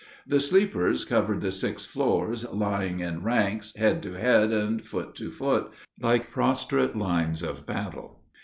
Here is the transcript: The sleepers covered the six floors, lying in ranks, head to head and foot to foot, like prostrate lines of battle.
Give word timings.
The 0.25 0.39
sleepers 0.39 1.05
covered 1.05 1.41
the 1.41 1.51
six 1.51 1.85
floors, 1.85 2.49
lying 2.51 3.01
in 3.01 3.21
ranks, 3.21 3.71
head 3.75 4.01
to 4.01 4.13
head 4.13 4.51
and 4.51 4.83
foot 4.83 5.13
to 5.17 5.29
foot, 5.29 5.69
like 5.99 6.31
prostrate 6.31 6.95
lines 6.95 7.43
of 7.43 7.67
battle. 7.67 8.23